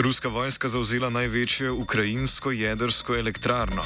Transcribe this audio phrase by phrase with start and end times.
[0.00, 3.82] Ruska vojska zauzela največjo ukrajinsko jedrsko elektrarno.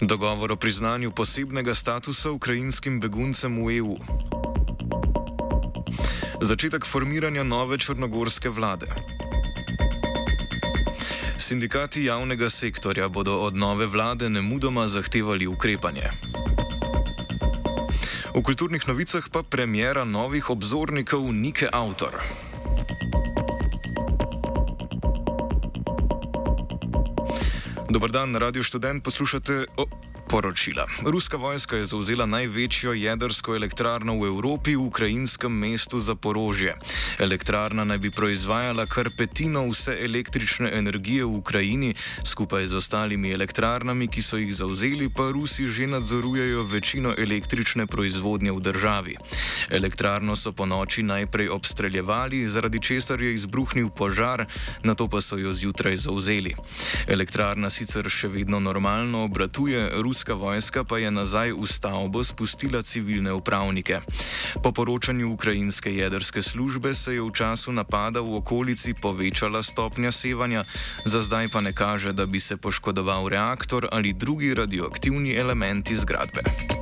[0.00, 3.96] Dogovor o priznanju posebnega statusa ukrajinskim beguncem v EU.
[6.40, 8.86] Začetek formiranja nove črnogorske vlade.
[11.38, 16.10] Sindikati javnega sektorja bodo od nove vlade nemudoma zahtevali ukrepanje.
[18.34, 22.22] V kulturnih novicah pa premjera novih obzornikov Nike Autor.
[27.92, 29.66] Dobar dan, Radio Student, poslušate.
[29.76, 30.21] Oh.
[30.32, 30.86] Poročila.
[31.04, 36.72] Ruska vojska je zauzela največjo jedrsko elektrarno v Evropi v ukrajinskem mestu Zaporožje.
[37.20, 44.08] Elektrarna naj bi proizvajala kar petino vse električne energije v Ukrajini, skupaj z ostalimi elektrarnami,
[44.08, 49.16] ki so jih zauzeli, pa Rusi že nadzorujejo večino električne proizvodnje v državi.
[49.68, 54.46] Elektrarno so po noči najprej obstreljevali, zaradi česar je izbruhnil požar,
[54.80, 56.56] na to pa so jo zjutraj zauzeli.
[57.06, 63.32] Elektrarna sicer še vedno normalno obratuje, ruska vojska pa je nazaj v stavbo spustila civilne
[63.32, 64.00] upravnike.
[64.62, 70.62] Po poročanju ukrajinske jedrske službe se je v času napada v okolici povečala stopnja sevanja,
[71.04, 76.81] za zdaj pa ne kaže, da bi se poškodoval reaktor ali drugi radioaktivni elementi zgradbe.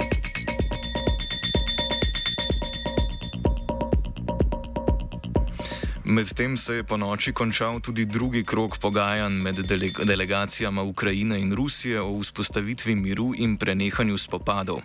[6.10, 11.54] Medtem se je po noči končal tudi drugi krok pogajanj med dele delegacijama Ukrajine in
[11.54, 14.80] Rusije o vzpostavitvi miru in prenehanju spopadov.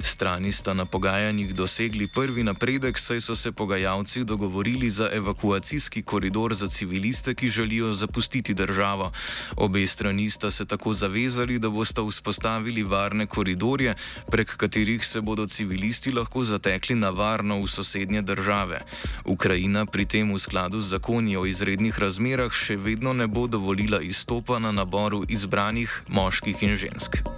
[0.00, 6.54] Strani sta na pogajanjih dosegli prvi napredek, saj so se pogajalci dogovorili za evakuacijski koridor
[6.54, 9.12] za civiliste, ki želijo zapustiti državo.
[9.56, 13.94] Obe strani sta se tako zavezali, da boste vzpostavili varne koridorje,
[14.30, 18.82] prek katerih se bodo civilisti lahko zatekli na varno v sosednje države.
[19.24, 23.44] Ukrajina pri tem v skladu skladu z zakoni o izrednih razmerah še vedno ne bo
[23.46, 27.33] dovolila izstopa na naboru izbranih moških in žensk.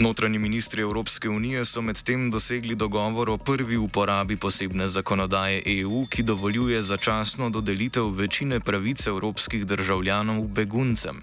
[0.00, 6.22] Notranji ministri Evropske unije so medtem dosegli dogovor o prvi uporabi posebne zakonodaje EU, ki
[6.22, 11.22] dovoljuje začasno dodelitev večine pravic evropskih državljanov beguncem.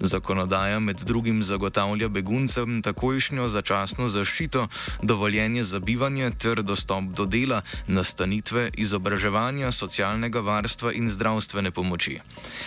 [0.00, 4.68] Zakonodaja med drugim zagotavlja beguncem takojšnjo začasno zaščito,
[5.02, 12.20] dovoljenje za bivanje ter dostop do dela, nastanitve, izobraževanja, socialnega varstva in zdravstvene pomoči.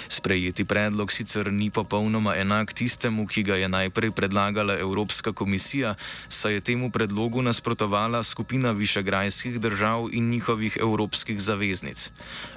[0.07, 5.95] Sprejeti predlog sicer ni popolnoma enak tistemu, ki ga je najprej predlagala Evropska komisija komisija,
[6.29, 12.09] saj je temu predlogu nasprotovala skupina višegrajskih držav in njihovih evropskih zaveznic.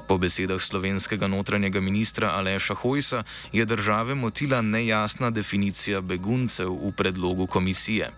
[0.09, 3.23] Po besedah slovenskega notranjega ministra Aleša Hojsa
[3.53, 8.09] je države motila nejasna definicija beguncev v predlogu komisije.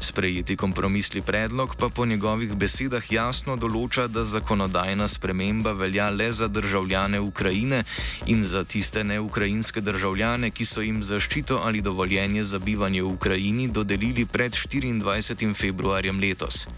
[0.00, 6.48] Sprejeti kompromisli predlog pa po njegovih besedah jasno določa, da zakonodajna sprememba velja le za
[6.48, 7.84] državljane Ukrajine
[8.26, 13.68] in za tiste neukrajinske državljane, ki so jim zaščito ali dovoljenje za bivanje v Ukrajini
[13.68, 15.54] dodelili dodelili pred 24.
[15.58, 16.70] februarjem letos.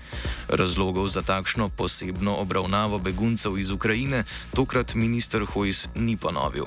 [0.48, 4.25] Razlogov za takšno posebno obravnavo beguncev iz Ukrajine
[4.56, 6.64] tokrat minister Hojs ni ponovil.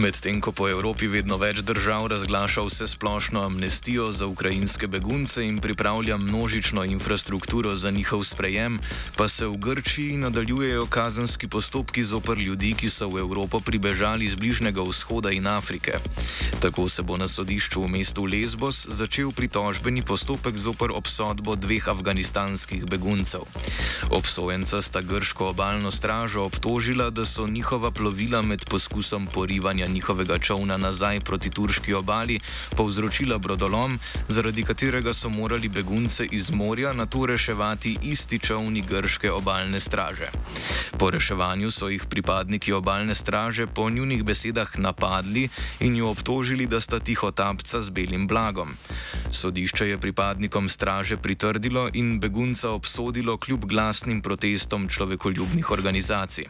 [0.00, 5.58] Medtem ko po Evropi vedno več držav razglaša vse splošno amnestijo za ukrajinske begunce in
[5.60, 8.78] pripravlja množično infrastrukturo za njihov sprejem,
[9.16, 14.40] pa se v Grčiji nadaljujejo kazenski postopki zoper ljudi, ki so v Evropo pribežali z
[14.40, 16.00] Bližnjega vzhoda in Afrike.
[16.64, 22.88] Tako se bo na sodišču v mestu Lesbos začel pritožbeni postopek zoper obsodbo dveh afganistanskih
[22.88, 23.44] beguncev.
[24.08, 30.76] Obsojenca sta grško obalno stražo obtožila, da so njihova plovila med poskusom porivanja njihovega čovna
[30.76, 32.40] nazaj proti turški obali
[32.76, 39.30] povzročila brodolom, zaradi katerega so morali begunce iz morja na to reševati isti čovni grške
[39.30, 40.30] obalne straže.
[40.98, 45.48] Po reševanju so jih pripadniki obalne straže po njunih besedah napadli
[45.80, 48.76] in jo obtožili, da sta tiho tapca z belim blagom.
[49.30, 56.46] Sodišče je pripadnikom straže pritrdilo in begunca obsodilo kljub glasnim protestom človekoljubnih organizacij.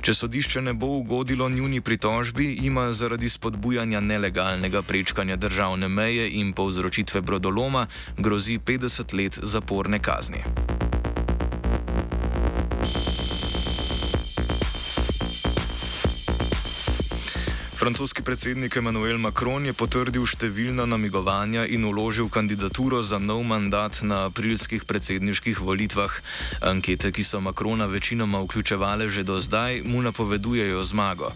[0.00, 6.52] Če sodišče ne bo ugodilo njuni pritožbi, ima zaradi spodbujanja nelegalnega prečkanja državne meje in
[6.52, 7.86] povzročitve brodoloma
[8.16, 10.44] grozi 50 let zaporne kazni.
[17.86, 24.24] Francoski predsednik Emmanuel Macron je potrdil številna namigovanja in uložil kandidaturo za nov mandat na
[24.26, 26.10] aprilskih predsedniških volitvah.
[26.66, 31.30] Ankete, ki so Macrona večinoma vključevale že do zdaj, mu napovedujejo zmago.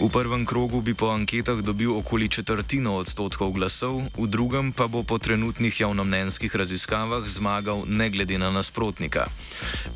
[0.00, 5.04] V prvem krogu bi po anketah dobil okoli četrtino odstotkov glasov, v drugem pa bo
[5.04, 9.28] po trenutnih javnomnenjskih raziskavah zmagal ne glede na nasprotnika.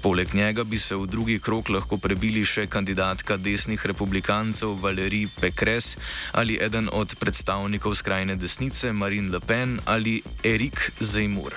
[0.04, 5.77] Poleg njega bi se v drugi krog lahko prebili še kandidatka desnih republikancev Valerij Pekre.
[5.78, 5.96] Kres
[6.32, 11.54] ali eden od predstavnikov skrajne desnice Marine Le Pen ali Erik Zemur.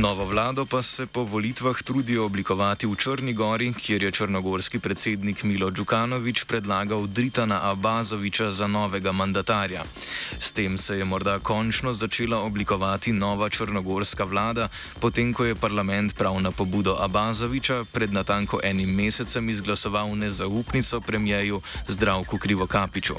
[0.00, 5.42] Novo vlado pa se po volitvah trudijo oblikovati v Črni gori, kjer je črnogorski predsednik
[5.42, 9.84] Milo Đukanovič predlagal Dritana Abazoviča za novega mandatarja.
[10.38, 14.68] S tem se je morda končno začela oblikovati nova črnogorska vlada,
[15.00, 21.60] potem ko je parlament prav na pobudo Abazoviča pred natanko enim mesecem izglasoval nezaupnico premijeju
[21.88, 23.14] Zdravku Krivokapiču.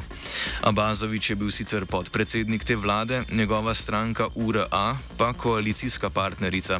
[0.61, 6.70] Abazovič je bil sicer podpredsednik te vlade, njegova stranka URA pa koalicijska partnerica.
[6.71, 6.79] Levica.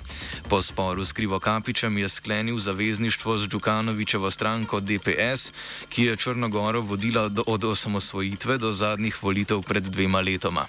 [0.49, 5.51] Po sporu s Krivokapičem je sklenil zavezništvo z Džukanovičevo stranko DPS,
[5.89, 10.65] ki je Črnogoro vodila do, od osamosvojitve do zadnjih volitev pred dvema letoma.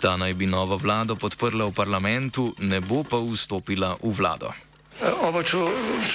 [0.00, 4.52] Ta naj bi novo vlado podprla v parlamentu, ne bo pa vstopila v vlado.
[5.22, 5.56] Oba, če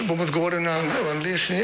[0.06, 0.78] bom odgovoril na
[1.12, 1.64] angliški.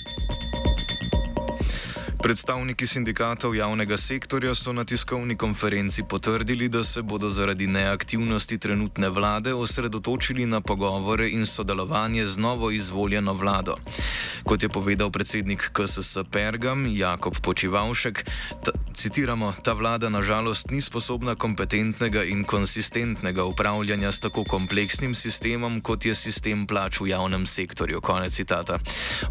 [2.21, 9.09] Predstavniki sindikatov javnega sektorja so na tiskovni konferenci potrdili, da se bodo zaradi neaktivnosti trenutne
[9.09, 13.75] vlade osredotočili na pogovore in sodelovanje z novo izvoljeno vlado.
[14.43, 18.25] Kot je povedal predsednik KSS Pergam Jakob Počivalšek,
[18.63, 25.81] ta, citiramo, ta vlada nažalost ni sposobna kompetentnega in konsistentnega upravljanja s tako kompleksnim sistemom,
[25.81, 28.01] kot je sistem plač v javnem sektorju.
[28.01, 28.77] Konec citata.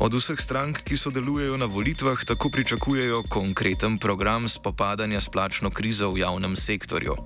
[0.00, 5.70] Od vseh strank, ki sodelujejo na volitvah, tako pričakujejo, pričakujejo konkreten program spopadanja s plačno
[5.70, 7.16] krizo v javnem sektorju.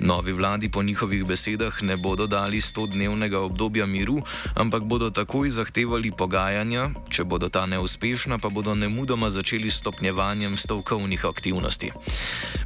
[0.00, 4.22] Novi vladi po njihovih besedah ne bodo dali 100-dnevnega obdobja miru,
[4.54, 11.24] ampak bodo takoj zahtevali pogajanja, če bodo ta neuspešna, pa bodo nemudoma začeli stopnjevanjem stavkovnih
[11.24, 11.92] aktivnosti.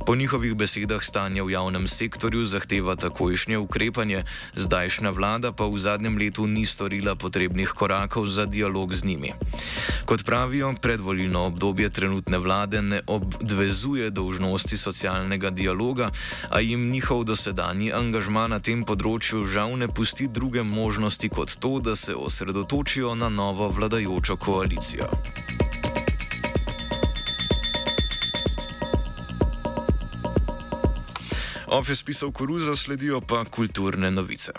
[0.07, 4.25] Po njihovih besedah stanje v javnem sektorju zahteva takojšnje ukrepanje,
[4.55, 9.35] zdajšnja vlada pa v zadnjem letu ni storila potrebnih korakov za dialog z njimi.
[10.07, 16.11] Kot pravijo, predvolilno obdobje trenutno trenutne vlade ne obvezuje dolžnosti socialnega dialoga,
[16.51, 21.81] a jim njihov dosedanji angažma na tem področju žal ne pusti druge možnosti kot to,
[21.81, 25.09] da se osredotočijo na novo vladajočo koalicijo.
[31.73, 34.53] Office pisal koruza, sledijo pa kulturne novice.